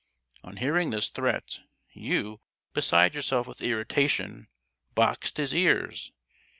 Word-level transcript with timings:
On 0.43 0.57
hearing 0.57 0.89
this 0.89 1.09
threat, 1.09 1.59
you, 1.91 2.39
beside 2.73 3.13
yourself 3.13 3.45
with 3.45 3.61
irritation, 3.61 4.47
boxed 4.95 5.37
his 5.37 5.53
ears. 5.53 6.11